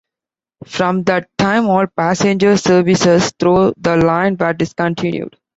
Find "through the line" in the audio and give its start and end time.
3.39-4.35